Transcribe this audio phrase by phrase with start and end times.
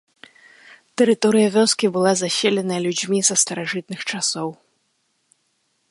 [1.01, 4.49] Тэрыторыя вёскі была заселена людзьмі са старажытных часоў.